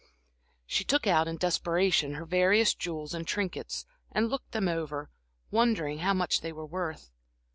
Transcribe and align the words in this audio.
She 0.65 0.83
took 0.83 1.05
out, 1.05 1.27
in 1.27 1.37
desperation, 1.37 2.15
her 2.15 2.25
various 2.25 2.73
jewels 2.73 3.13
and 3.13 3.27
trinkets, 3.27 3.85
and 4.11 4.29
looked 4.31 4.51
them 4.51 4.67
over, 4.67 5.11
wondering 5.51 5.99
how 5.99 6.15
much 6.15 6.41
they 6.41 6.51
were 6.51 6.65
worth. 6.65 7.11